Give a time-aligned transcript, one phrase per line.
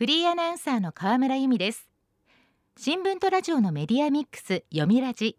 [0.00, 1.90] フリーアナウンサーの河村由美です。
[2.78, 5.36] 新聞とラジオのメディアミックス読みラジ。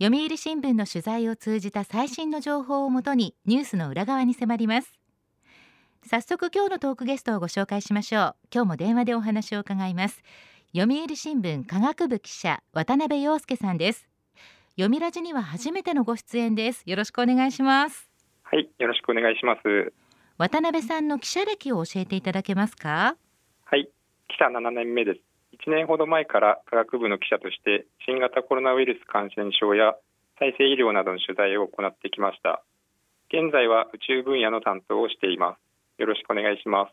[0.00, 5.00] 読売新聞の取材を通じた最新の情報をもとにニュースの裏側に迫ります。
[6.06, 8.36] 早速今日のトークゲストをご紹介しましょう。
[8.54, 10.22] 今日も電話でお話を伺います。
[10.76, 14.06] 読売新聞科学部記者渡辺陽介さんです。
[14.76, 16.84] 読みラジには初めてのご出演です。
[16.86, 18.08] よろしくお願いします。
[18.44, 19.92] はいよろしくお願いします。
[20.38, 23.16] 渡辺さんの記者歴を教えていただけますか？
[23.72, 23.88] はい。
[24.28, 25.20] 記者7年目です。
[25.64, 29.94] 1年ほど前から科学部の記者として新型コロナウイルス感染症や
[30.38, 32.62] 再生医療などの取材を行ってきました。
[33.32, 36.00] 現在は宇宙分野の担当をしています。
[36.02, 36.92] よろしくお願いします。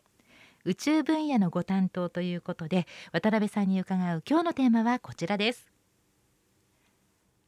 [0.63, 5.67] 宇宙分野のご担当ということで渡辺さんに伺う今日のテーマはこちらです。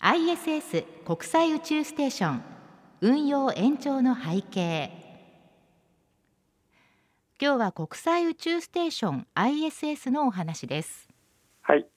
[0.02, 2.44] ISS 国際宇宙ステーション
[3.00, 5.11] 運用延長の背景。
[7.44, 11.09] 今日は国際宇宙ステーション ISS のお話です。
[11.64, 11.88] はい。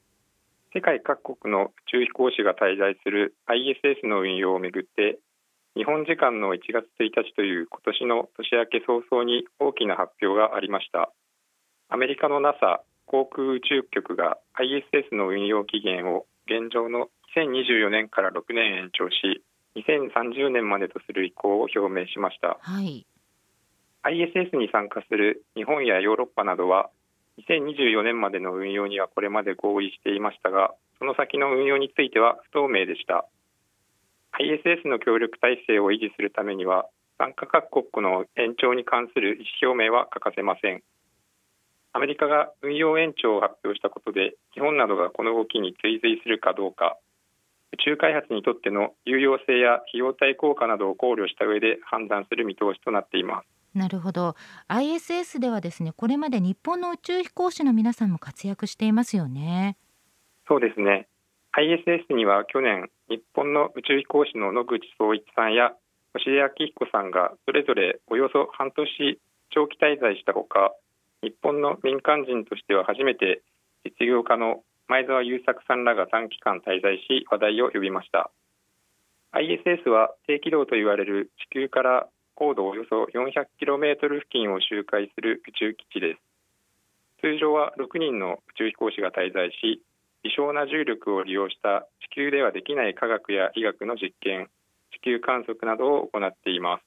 [0.72, 5.18] 世界各国の宇宙飛行士が滞在する ISS の運用をめぐって
[5.76, 11.12] 日本時間の1月1日という今年の年明け早々に大きな発表がありました。
[11.90, 19.44] アメリカの NASA 航空宇宙局が ISS の運用期限を現状の2024年から6年延長し
[19.76, 23.06] 2030年までとする意向を表明しました、はい、
[24.04, 26.90] ISS に参加する日本やヨーロッパなどは
[27.38, 33.26] 2024年までの運用にはこれまで合意していましたがその先の運用については不透明でした。
[34.38, 36.86] ISS の協力体制を維持するためには
[37.18, 40.82] 参加各国の延長に関する意思表明は欠かせません。
[41.92, 46.98] アメリカが運用延長を発表したことで日本などがこの動きに追随するかどうか
[47.72, 53.63] 宇宙開発にとっての有用性や費用対効果などを考慮した上で判断する見通しとなっています。
[53.74, 54.36] なるほど。
[54.68, 59.76] ISS ではですねこれまで日本の宇宙飛行士の皆さんも活躍していますよね。
[60.48, 61.08] そうですね。
[61.52, 65.72] ISS には去年日本の宇宙飛行士の野口聡一さんや
[66.12, 70.72] 星出明彦さんがそれぞれおよそ半年長期滞在したほか
[71.22, 73.42] 日本の民間人としては初めて
[73.84, 78.30] 実業家の前澤友作さんらが短期間滞在し話題を呼びました。
[79.32, 86.20] ISS は低軌道と言われる地球から高度およそ 400km 付近を周回する宇宙基地です。
[87.20, 89.82] 通常は6人の宇宙飛行士が滞在し
[90.22, 94.48] 微小な重力を利用した地球ではできない科学や医学の実験
[94.92, 96.84] 地球観測などを行っています。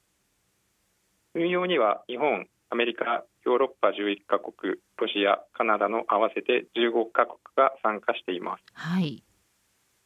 [1.34, 9.22] 運用には日本アメリカヨーロッパ11カ国ロシアカナダの合わせて15カ国が参加しています、はい、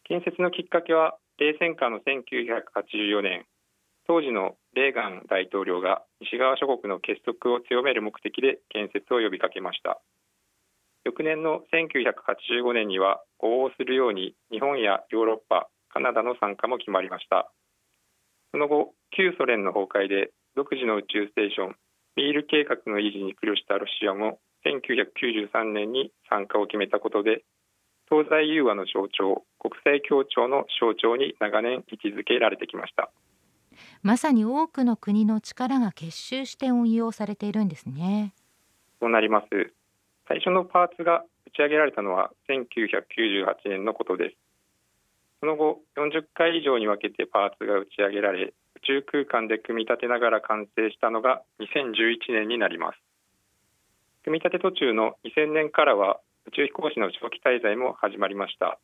[0.05, 3.47] 建設のきっかけは冷戦下の1984年
[4.13, 10.03] 当時のレーガン大統領が西側諸国の結束を強める目的で建設を呼びかけました。
[11.09, 17.51] 翌年の1985年には呼応するように日本やヨーロッパカナダの参加も決まりました。
[18.53, 21.77] その後旧ソ連の崩壊で独自の宇宙ステーション
[22.17, 27.45] ミール計画の維持に苦慮したロシアも1993年に参加を決めたことで
[28.13, 33.09] 東西融和の象徴国際協調の象徴に長年位置づけられてきました。
[34.03, 38.35] まさに多くの国の力が結集して運用されているんですね。
[39.01, 39.47] そうなります。
[40.27, 44.37] 最初のパーツが打ち上げられたのは1998年のことです。
[45.39, 52.99] その後40回以上に分けてパーツが打ち上げられ宇宙空間で組み立てながら完成したのが2011年になります。
[54.25, 58.81] 組み立て途中の2000年からは宇宙飛行士の長期滞在も始まりました。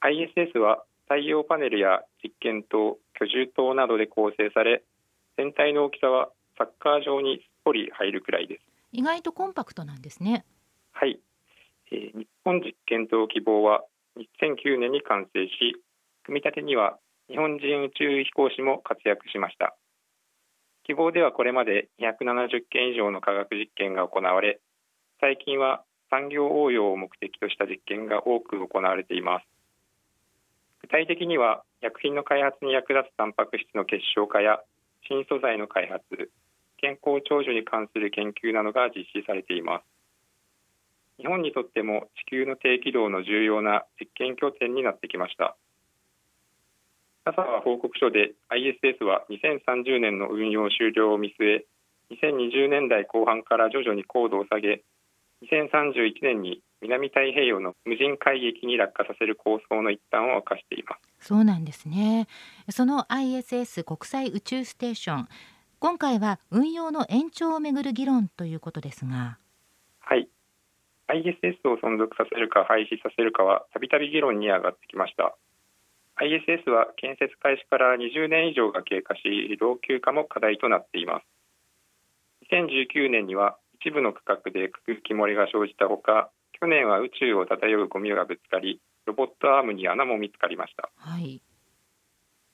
[0.00, 4.82] ISS は太陽パネルや実験棟居住棟などで構成され
[5.36, 8.62] 全体の大きさはサッカー場にすっぽり入るくらいです。
[8.92, 10.44] 意外とコンパクトなんですね。
[10.92, 11.18] はい、
[11.90, 13.84] えー、日本実験棟希望は
[14.16, 15.52] 2009年に完成し
[16.24, 19.74] 組み立てには日本人宇宙飛行士も活躍しました。
[20.84, 24.60] 希望ではこれまで270件以上の科学実験が行われ
[25.20, 29.46] 最近は産業応用を目的とした実験が多く行われています。
[30.82, 34.62] 具体的には薬品の開発に役立つタンパク質の結晶化や
[35.08, 36.30] 新素材の開発
[36.78, 39.84] 健康長寿に関する研究などが実施されています。
[41.18, 45.56] 日本にとっても地球の低軌道の重要な実験拠点になってきました。
[47.24, 51.66] NASA は報告書で ISS は2030年の運用終了を見据え
[52.10, 54.82] 2020年代後半から徐々に高度を下げ
[55.42, 61.28] 2031年に南太平洋の無人海域に落下させる構想の一端を明かしています。
[61.28, 62.26] そうなんですね。
[62.70, 65.28] その ISS 国際宇宙ステーション
[65.78, 69.38] 今回は運用の延長をめぐる議論ということですが。
[70.00, 70.28] はい。
[71.08, 75.36] ISS を存続させるか廃止させるかはたびたび議論に上がってきました。
[76.16, 79.22] ISS は建設開始から20年以上が経過し
[79.60, 81.26] 老朽化も課題となっています。
[82.52, 86.30] 2019年には一部の区画で空気漏れが生じたほか
[86.62, 91.42] 去年は宇宙を漂うゴミがぶつかりロボットアームに穴も見つかりました、はい、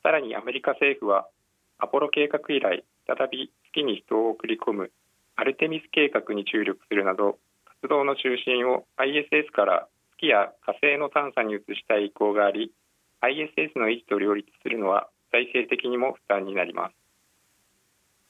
[0.03, 1.29] さらにアメリカ政府は
[1.77, 4.93] アポロ計画以来再び月に人を送り込む
[5.37, 7.37] アルテミス計画に注力するなど
[7.83, 12.73] 活動の中心を ISS から月や火星の探査に移したい意向があり
[13.21, 16.95] ISS の維持と両立するのは財政的にも負担になります。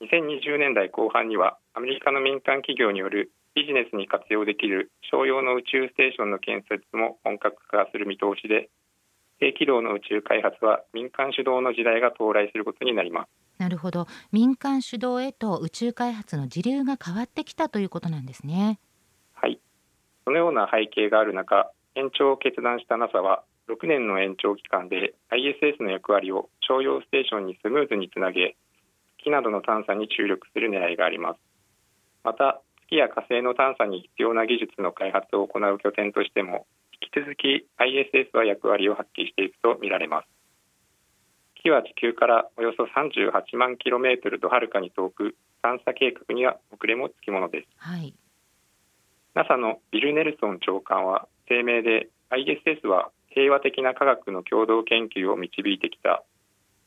[0.03, 8.69] 2020年代後半にはアメリカの民間企業によるビジネスに活用できる商用の宇宙ステーションの建設も本格化する見通しで
[9.39, 13.29] 低軌道の宇宙開発は民間主導の時代が到来することになります。
[13.57, 14.07] なるほど。
[14.31, 18.79] 民間主導へと宇宙開発の時流が変わってきたということなんですね。
[19.33, 19.59] はい。
[20.25, 28.55] そのような背景がある中延長を決断した NASA は6年の延長期間で ISS の役割を商用ステーションにスムーズにつなげ
[29.19, 31.39] 月などの探査に注力する狙いがあります。
[32.23, 36.65] また月や火星の探査に必要な技術の開発を行う拠点としても
[37.01, 40.27] 引き続き ISS は役割を発揮していくとみられます。
[41.55, 48.13] 月は地球からおよそ38万キロメートルとはるかに遠く探査計画には遅れもつきものです、はい、
[49.35, 56.23] NASA のビル・ネルソン長官は声明で ISS は平和的な科学の共同研究を導いてきた。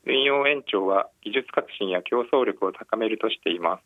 [0.04, 3.82] 運用延長は技術革新や競争力を高めるとしています。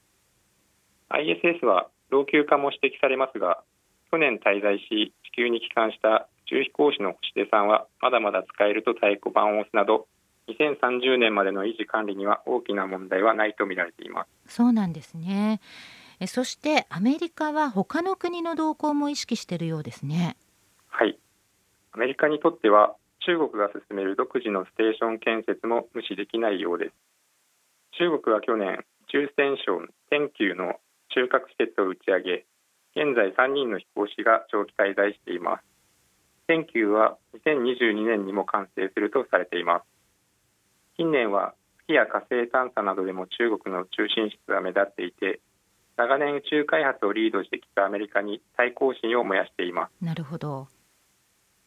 [1.10, 3.62] ISS は老朽化も指摘されますが
[4.10, 10.06] 去年滞在し地球に帰還した宇宙飛行士の星出さんはまだまだ使えると太鼓判を押すなど
[10.48, 14.54] 2030年までの維持管理には大きな問題はないと見られています。
[14.54, 15.60] そうなんですね。
[16.26, 20.36] そしてアメリカは他の国の動向も意識しているようですね。
[20.88, 21.18] はい。
[21.92, 22.94] アメリカにとっては
[23.26, 26.92] 中国が進める独自のステーション建設も無視できないようです。
[27.98, 30.76] 中国は去年宇宙ステーション天宮の
[31.16, 32.44] 中核施設を打ち上げ
[32.92, 35.64] 現在3人の飛行士が長期滞在しています。
[36.46, 39.84] 天宮は2022年にも完成するとされています。
[40.96, 41.54] 近年は
[41.88, 45.40] 月や火星探査などでも中国の中心室が目立っていて
[45.96, 50.04] 長年宇宙開発をリードしてきたアメリカに対抗心を燃やしています。
[50.04, 50.68] なるほど。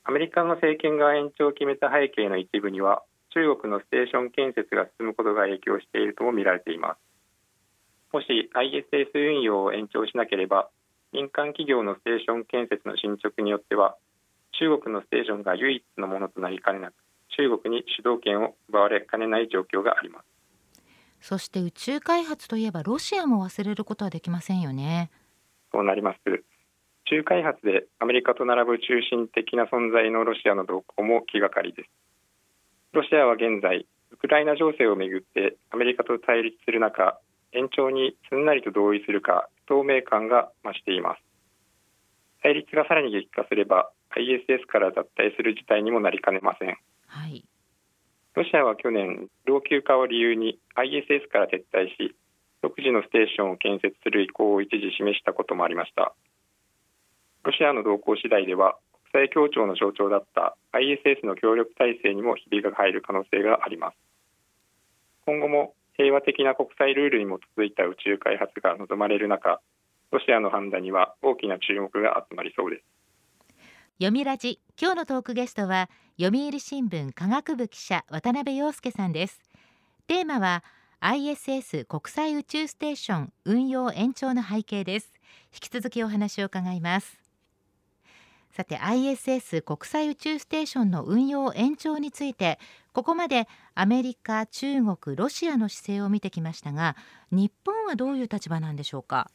[0.03, 3.01] アメリカの政権が延長を決めた背景の一部には
[3.33, 7.08] 中国のステーション建設が進むことが影響しているとも見られています
[8.11, 10.69] もし ISS 運用を延長しなければ
[11.11, 13.95] 民間企業のステーション建設の進捗によっては
[14.59, 16.93] 中国のステーションが唯一のものとなりかねなく
[17.37, 20.25] 中国に主導権を奪われかねない状況があります。
[21.21, 25.11] そして宇宙開発といえばロシアも忘れることはできませんよね。
[25.71, 26.19] そうなります。
[26.25, 26.43] 宇
[27.05, 31.89] 宙開発でアメリカと並ぶ中心的な存在のロシアの動向も気がかりです。
[32.93, 37.19] ロシアは現在ウクライナ情勢をめぐってアメリカと対立する中
[37.53, 41.21] 延長にすんなりと同意するか透明感が増しています。
[42.41, 46.77] 対立がさらに激化すれば ISS から脱退する事態にもなりかねません。
[47.07, 47.43] はい、
[48.35, 52.15] ロシアは去年老朽化を理由に ISS から撤退し
[52.61, 56.13] 独自のステーションを建設する意向を一時示したこともありました。
[57.43, 58.77] ロシアの動向次第では
[59.11, 63.97] 国際協調の象徴だった ISS の協力体制にもひびが入る可能性があります。
[65.25, 69.59] 今後も平和的な国際ルールに基づいた宇宙開発が望まれる中
[70.11, 72.83] ロシアの判断には大きな注目が集まりそうです。
[73.97, 79.41] 読みラジ今日のトークゲストは読売新聞科学部記者渡辺陽介さんです。
[80.07, 80.63] テーマは
[81.01, 85.13] ISS 国際宇宙ステーション運用延長の背景です。
[85.53, 87.18] 引き続きお話を伺います。
[88.59, 92.59] さて ISS 国際宇宙ステーションの運用延長について
[92.91, 96.97] ここまでアメリカ中国ロシアの姿勢を見てきましたが
[97.31, 99.31] 日本はどういう立場なんでしょうか？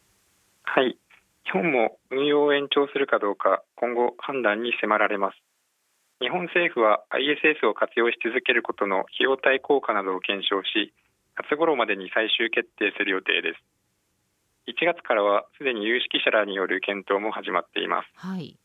[0.65, 0.99] はい。
[1.47, 5.39] 日本も運用を延長するかどうか今後判断に迫られます。
[6.21, 10.93] 日本政府は ISS を活用し続けることの費用対効果などを検証し
[11.41, 13.65] 夏頃までに最終決定する予定です。
[14.67, 18.57] 1月からはすでに有識者らによる検討も始まっています、はい、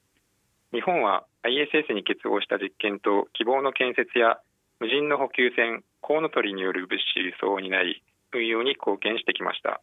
[0.71, 4.38] 日本は ISS に結合した実験と希望の建設や
[4.79, 9.81] 無人の補給船コウノトリによる物資輸送を担い運用に貢献してきました。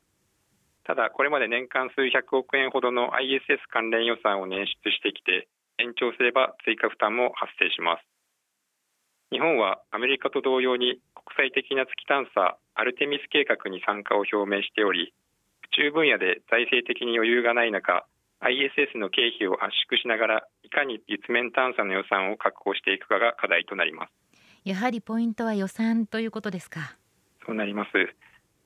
[0.87, 5.49] ただこれまで年間数百億円ほどの ISS 関連予算を捻出してきて
[5.83, 8.07] 延長すれば追加負担も発生します。
[9.33, 11.02] 日本はアメリカと同様に
[11.35, 15.12] 国際的な月探査アルテミス計画に参加を表明しており
[15.66, 18.07] 宇宙分野で財政的に余裕がない中
[18.47, 24.12] ISS の経費を圧縮しながらいかに月面探査の予算を確保していくかが課題となります。
[24.65, 26.97] やはりポイントは予算ということですか？
[27.45, 27.91] そうなります。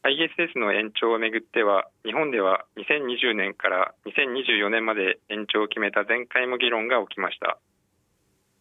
[0.03, 7.59] ISS の延長をめぐっては日本では2020年から2024年まで延長を決めた前回も議論が起きました。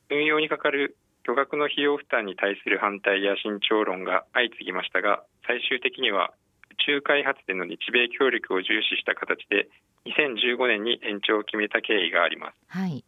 [0.10, 6.32] 運用にかかる巨額の費用負担に対する反対や慎重論が相次ぎましたが最終的には
[6.72, 9.70] 宇宙開発での日米協力を重視した形で
[10.10, 13.04] 2015年に延長を決めた経緯があります、はい、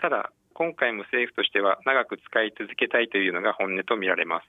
[0.00, 4.44] ただ今回も政府としては長く使い続けたいというのが本音とみられます。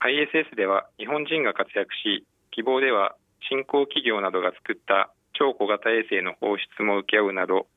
[0.00, 3.14] ISS では日本人が活躍し希望では
[3.48, 7.68] 新興企業などが作った超小型衛星の放出も請け負うなど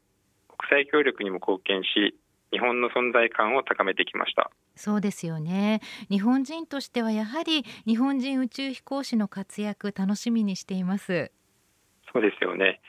[0.58, 2.18] 国際協力にも貢献し
[2.52, 4.50] 日本の存在感を高めてきました。
[4.76, 5.82] そうですよね。
[6.10, 11.32] 日本人としてはやはり日本人宇宙飛行士の活躍楽しみにしています
[12.16, 12.80] そうですよね。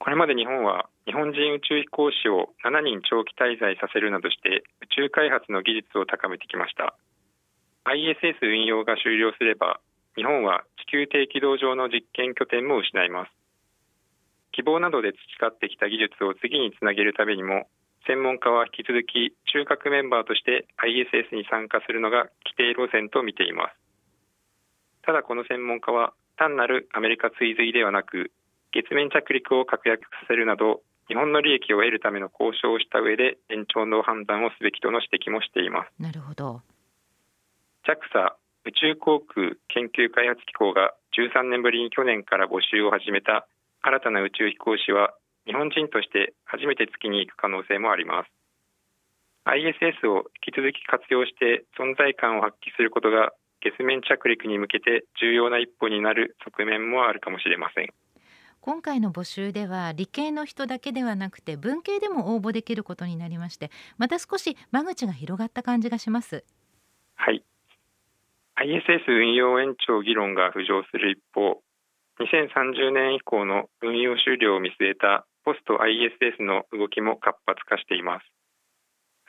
[0.00, 6.96] これまで日本は日本人宇宙飛行士を7人長期滞在させるなどして宇宙開発の技術を高めてきました。
[7.84, 9.84] ISS 運用が終了すれば
[10.16, 13.32] 日本は地球低軌道上の実験拠点も失います。
[14.56, 17.68] 希望などで培ってきた技術を次につなげるためにも
[18.08, 23.76] 専門家は引き続き中核メンバーとして ISS に参加するのが規定路線と見ています。
[25.04, 28.32] ただこの専門家は単なるアメリカ追随ではなく
[28.72, 35.90] 月面着陸を確約させるなど日本の利益を得るための交渉をした上で延長の判断をすべきとの指摘もしています。
[35.98, 36.62] なるほど。
[37.82, 43.48] JAXA 宇宙航空研究開発機構が13年ぶりに去年から募集を始めた
[43.82, 45.14] 新たな宇宙飛行士は
[45.46, 48.30] 日本人として初めて月に行く可能性もあります。
[49.50, 57.88] ISS を引き続き活用して存在感を発揮することが月面着陸に向けて重要な一歩になる側面もあるかもしれません
[58.60, 66.44] 今回の募集では理系の人だけではなくて文系でも応募できることになりましてまた少し間口が広がった感じがします。
[67.16, 67.42] はい。
[68.56, 71.62] ISS 運用延長議論が浮上する一方
[72.20, 78.26] 2030年以降の運用終了を見据えたポスト ISS の動きも活発化しています。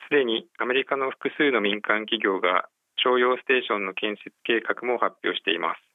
[0.07, 5.90] すでにアメリカの複数の民間企業が商用ステーションの建設計画も発表しています。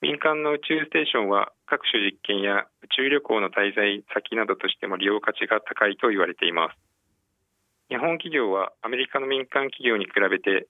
[0.00, 6.78] 民間の宇宙ステーションは各種実験や宇宙旅行の滞在先などとしても利用価値が高いと言われています。
[7.90, 10.68] 日本企業はアメリカの民間企業に比べて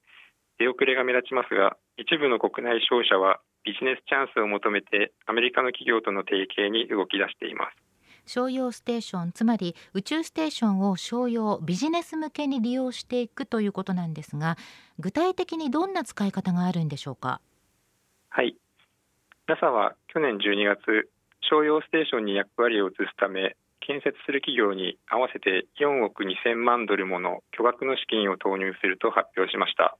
[0.59, 7.77] 出遅れが目立ちますが一部の国内商社はビジネスチャンスを求めてアメリカの企業との提携に動き出しています。
[8.25, 14.57] 商用ステーションつまり宇宙ステーションを商用ビジネス向けに利用していくということなんですが
[14.99, 17.41] 具体的にどんな使い方があるんでしょうか？
[18.31, 18.57] はい
[19.49, 21.09] NASA は去年12月
[21.41, 29.97] 商用ステーションに役割を移すため建設する企業に合わせて4億2000万ドルもの巨額の資金を投入すると発表しました。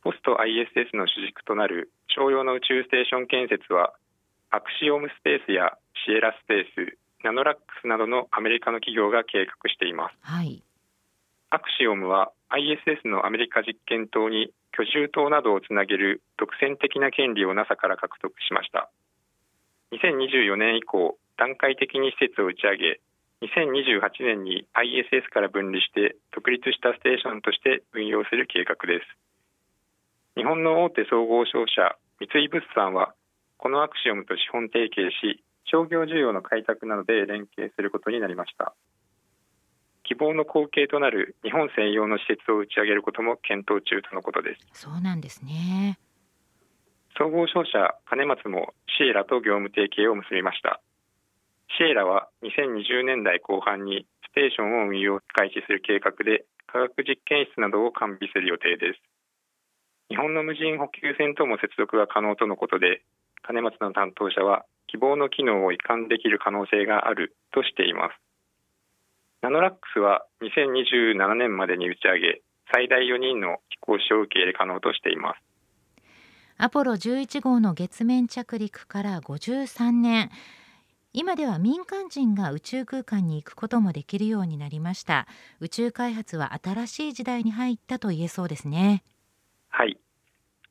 [0.00, 3.92] ポスト ISS の主軸となる商用の宇宙ステーション建設は
[4.48, 10.62] アクシオムスペースやシエラスペースナノラックスなどのアメリカの企業が計画しています、はい、
[11.50, 18.90] アクシオムは ISS のアメリカ実験棟に居住棟などをつなげる独占的な権利を NASA から獲得しました。
[19.92, 23.00] 2024年以降段階的に施設を打ち上げ
[23.42, 29.06] 2028年に ISS から分離して独立したステーションとして運用する計画です。
[30.36, 33.14] 日本の大手総合商社三井物産は
[33.58, 38.74] このアクシオムと資本提携し商業需要の開拓などで連携することになりました。
[40.06, 44.86] 希望の後継となる日本専用の施設を打ち上げることも検討中とのことです。
[44.86, 45.98] そうなんですね。
[47.18, 50.80] 総合商社金松もシエラと業務提携を結びました。
[51.76, 59.02] シエラは2020年代後半にステーションを運用開始する計画で科学実験室などを完備する予定です。
[60.08, 63.02] 日本の無人補給船とも接続が可能とのことで
[63.42, 68.25] 金松の担当者は希望の機能を移管できる可能性があるとしています
[69.46, 72.42] ナノラックスは2027年までに打ち上げ
[72.74, 75.40] 最大4人の飛行士を受け入れ可能としています。
[76.58, 80.30] アポロ11号の月面着陸から53年。
[81.12, 85.28] 今では民間人が宇宙空間に行くこともできるようになりました。
[85.60, 89.04] 宇宙開発は新しい時代に入ったと言えそうですね。
[89.68, 89.96] はい。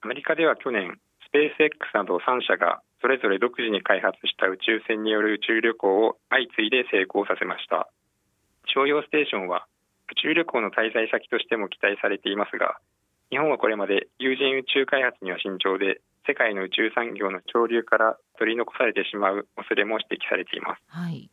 [0.02, 7.88] アメリカでは去年スペース X など3社がそれぞれ独自に開発した宇宙船による宇宙旅行を相次いで成功させました
[8.76, 9.66] 商用ステーションは
[10.12, 12.78] 宇宙旅行の滞在先としても期待されていますが
[13.32, 21.30] 日本はこれまで有人宇宙開発には慎重で世界の宇宙産業の潮流から取り残されてしまう恐れも指摘されています、はい、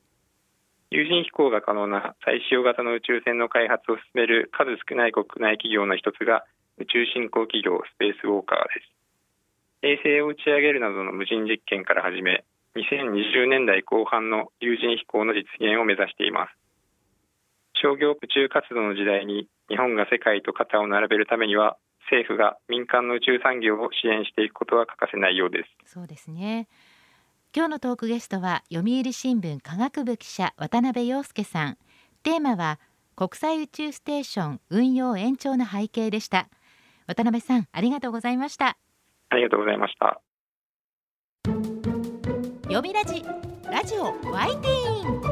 [0.93, 6.45] 有人飛行が可能な再使用型の宇宙船の開発を進める数少ない国内企業の一つが
[6.79, 8.93] 宇宙振興企業スペースウォーカーです。
[9.83, 12.45] 衛星を打ち上げるなどの無人実験から始め
[12.77, 16.62] 2020年代後半の有人飛行の実現を目指しています
[17.83, 25.93] 商業宇宙活動の時代に日本が世界と肩を並べるためには政府が民間の宇宙産業を支援していくことは欠かせないようです。
[25.93, 26.69] そうですね。
[27.55, 31.79] 今日のトークゲストは読売新聞科学部記者渡辺陽介さん。
[32.23, 32.79] テーマは
[33.17, 36.49] 国際宇宙ステーション運用延長の背景でした。
[37.07, 38.77] 渡辺さんありがとうございました。
[39.29, 40.21] ありがとうございました。
[42.65, 43.25] 読みラジ
[43.71, 45.32] ラジオワイティーン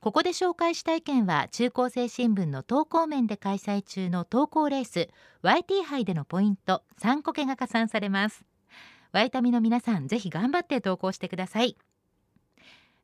[0.00, 5.08] ここで紹介した意見は中高生新聞の投稿面で開催中の投稿レース
[5.42, 8.44] YT 杯でのポイント3個けが加算されます。
[9.10, 11.76] ワイタミの皆さんぜひ頑張って投稿してください。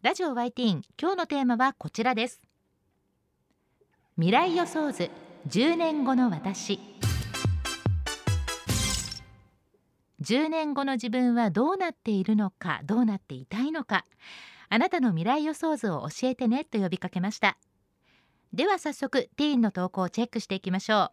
[0.03, 2.41] ラジオワイティーン今日のテーマはこちらです。
[4.15, 5.11] 未来予想図
[5.49, 6.79] 10年後の私。
[10.21, 14.05] 10年後の自分はどうなっているのかどうなっていたいのか。
[14.69, 17.57] あなたの未来予想図を教えてねと呼びかけました。
[18.53, 21.11] では早速ティーンの投稿をチェックしていきましょう。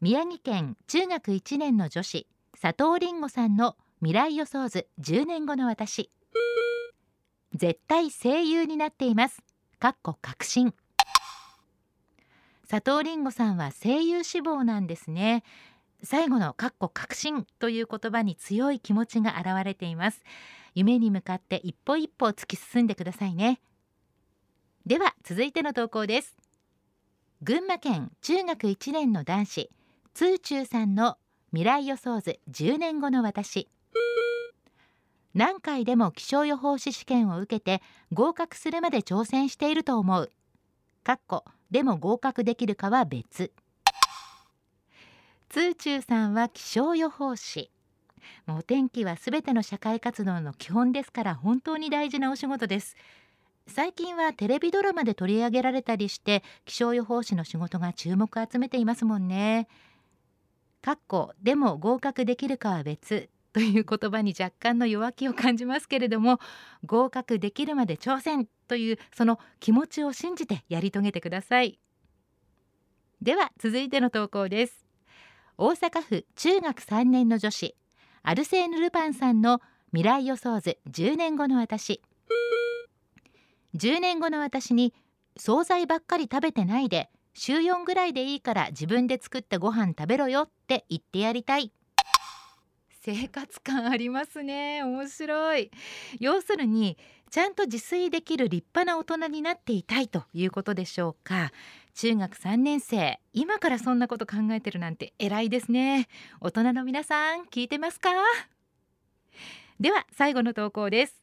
[0.00, 2.26] 宮城県中学1年の女子
[2.60, 6.10] 佐藤凛吾さんの未来予想図10年後の私。
[7.54, 9.42] 絶対声優になっています。
[9.78, 10.74] かっこ確信
[12.68, 15.44] 佐藤凛吾さんは声優志望なんですね。
[16.02, 20.22] 最後のかっこ確信という言葉に強い気持ちが現れています。
[20.74, 23.60] 夢に向かって一歩一歩突き進んでくださいね。
[24.86, 26.36] では続いての投稿です。
[27.42, 29.70] 群馬県中学1年の男子
[30.14, 31.16] 通中さんの
[31.50, 33.68] 未来予想図10年後の私。
[35.34, 37.82] 何回でも気象予報士試験を受けて
[38.12, 40.30] 合格するまで挑戦していると思う。
[41.02, 43.52] かっこでも合格できるかは別。
[45.48, 47.70] 通中さんは気象予報士。
[48.46, 52.96] もうお天気はすべての社会活動の基本ですから本当に大事なお仕事です。
[53.66, 59.68] 最近はテレビドラマで取り上げられたりして気象予報士の仕事が注目を集めていますもんね。
[60.82, 66.40] かっこでも合格できるかは別という言葉に若干の弱気を感じますけれども
[66.84, 71.78] 合格できるまで挑戦というその気持ちを信じてやり遂げてください。
[73.22, 74.84] では続いての投稿です。
[75.56, 77.76] 大阪府中学3年の女子
[78.26, 79.60] アルセーヌ・ルパンさんの
[79.90, 82.00] 未来予想図10年後の私。
[83.76, 84.94] 10年後の私に
[85.36, 91.70] 惣菜ばっかり食べてないで週4ぐらいでいいから自分で作ったご飯食べろよって言ってやりたい。
[93.02, 94.82] 生活感ありますね。
[94.82, 95.70] 面白い。
[96.18, 96.96] 要するに
[97.30, 101.52] ちゃんと自炊できる立派な大人になっていたいということでしょうか。
[101.94, 103.20] 中学3年生。
[103.32, 106.08] 今からそんなこと考えてるなんて偉いですね。
[106.40, 108.10] 大人の皆さん聞いてますか？
[109.78, 111.22] では最後の投稿です。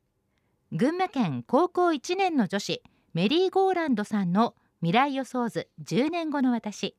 [0.71, 2.81] 群馬県高校1年の女子
[3.13, 6.95] メリーゴーランドさんの未来予想図10年後の私。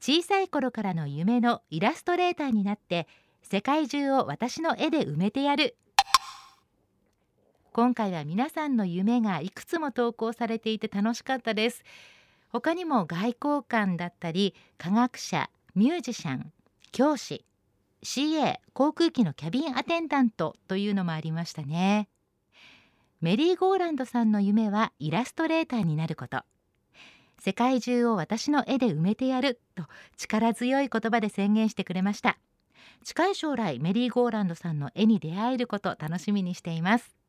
[0.00, 3.06] 小さい頃からの夢のイラストレーターになって
[3.42, 5.76] 世界中を私の絵で埋めてやる
[7.72, 11.84] 今回は皆さんの夢がいくつも投稿されていて楽しかったです。
[12.48, 16.52] 他にも外交官だったり科学者ミュージシャン
[16.90, 17.44] 教師
[18.02, 22.08] CA 航空機のキャビンアテンダントというのもありましたね。
[23.20, 26.42] メリーゴーランドさんの夢はイラストレーターになること。
[27.38, 29.84] 世界中を私の絵で埋めてやると
[30.16, 32.38] 力強い言葉で宣言してくれました。
[33.04, 37.19] 近い将来メリーゴーランドさんの絵に出会えること楽しみにしています。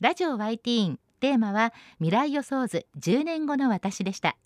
[0.00, 1.00] ラジオ YT ーン。
[1.20, 2.86] テーマは未来予想図。
[2.98, 4.38] 10年後の私でした。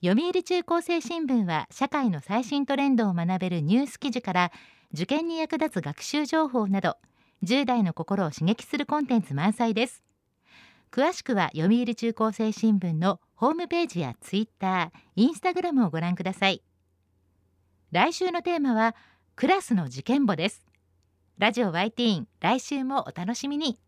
[0.00, 4.52] 読売中高生新聞は社会の最新トレンドを学べるニュース記事から
[4.92, 6.96] 受験に役立つ学習情報など
[7.42, 10.04] 10代の心を刺激するコンテンツ満載です。
[10.92, 16.62] 詳しくは読売中高生新聞のホームページやツイッター、インスタグラムをご覧ください。
[17.90, 18.94] 来週のテーマは
[19.34, 20.64] クラスの事件簿です。
[21.38, 23.80] ラジオ YT 来週もお楽しみに。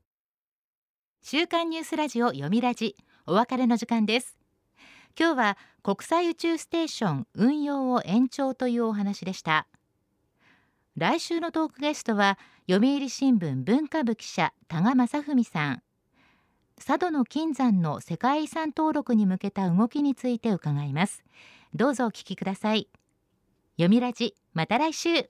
[1.28, 2.94] 週刊ニュースラジオ読みラジ
[3.26, 4.38] お別れの時間です。
[5.18, 9.66] 今日は国際宇宙ステーション運用を延長というお話でした。
[10.96, 12.38] 来週のトークゲストは
[12.70, 15.82] 読売新聞文化部記者多賀正文さん。
[16.76, 21.24] 佐渡の金山の世界遺産登録に向けた動きについて伺います。
[21.74, 22.88] どうぞお聞きください。
[23.78, 25.26] 読みラジまた来週。